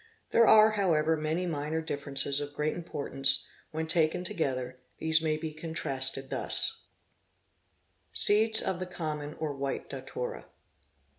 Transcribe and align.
There 0.31 0.47
are 0.47 0.71
however, 0.71 1.15
many 1.15 1.45
minor 1.45 1.79
differences 1.79 2.39
of 2.41 2.55
great 2.55 2.73
importance 2.73 3.45
when 3.69 3.85
taken 3.85 4.23
together; 4.23 4.79
these 4.97 5.21
may 5.21 5.37
be 5.37 5.53
contrasted 5.53 6.31
thus»— 6.31 6.81
Seeds 8.25 8.63
of 8.63 8.79
the 8.79 8.87
Common 8.87 9.35
or 9.35 9.53
White 9.55 9.91
Datura. 9.91 10.47